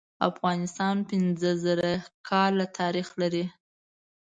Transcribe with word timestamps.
افغانستان 0.29 0.95
پینځه 1.09 1.51
زره 1.63 1.89
کاله 2.27 2.65
تاریخ 2.79 3.07
لري. 3.21 3.45